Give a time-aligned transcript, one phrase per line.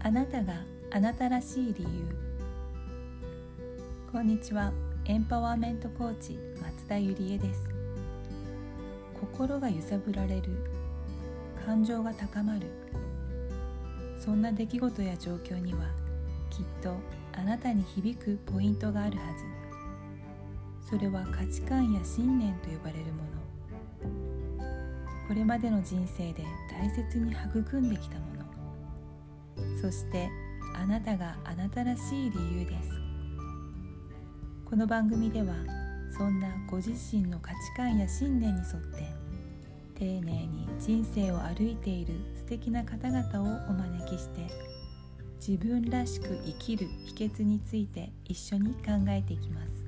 [0.00, 0.54] あなたが
[0.92, 1.88] あなたらしい理由。
[4.12, 4.72] こんにちは。
[5.06, 7.68] エンパワーメントコーチ松田ゆりえです。
[9.20, 10.70] 心が揺さぶられる。
[11.66, 12.70] 感情が高まる。
[14.20, 15.80] そんな出来事や状況には
[16.48, 16.94] きっと
[17.32, 19.24] あなたに響くポイントがあるは
[20.84, 20.90] ず。
[20.90, 23.28] それは価値観や信念と呼ばれるもの。
[25.26, 28.47] これまでの人生で大切に育んできたもの。
[29.80, 30.28] そして
[30.74, 32.90] あなたがあなたらしい理由です。
[34.64, 35.54] この番組では
[36.16, 39.06] そんなご自身の価値観や信念に沿って
[39.94, 44.46] 丁寧に人生を歩いている素敵な方々をお招きして
[45.38, 49.87] 自分らしく生きる秘訣について一緒に考えていきます。